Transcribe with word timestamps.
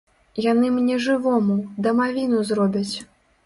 Яны 0.45 0.71
мне 0.77 0.95
жывому, 1.09 1.59
дамавіну 1.87 2.43
зробяць! 2.53 2.95